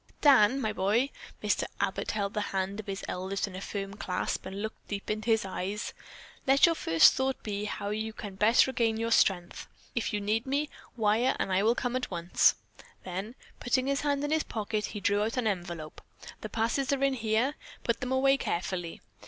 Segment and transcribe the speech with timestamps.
[0.19, 1.11] "Dan, my boy,"
[1.43, 1.65] Mr.
[1.79, 5.29] Abbott held the hand of his eldest in a firm clasp and looked deep into
[5.29, 5.93] his eyes,
[6.47, 8.37] "let your first thought be how best you can
[8.73, 9.67] regain your strength.
[9.93, 12.55] If you need me, wire and I will come at once."
[13.03, 16.01] Then putting his hand in his pocket, he drew out an envelope.
[16.41, 17.53] "The passes are in here.
[17.83, 19.01] Put them away carefully."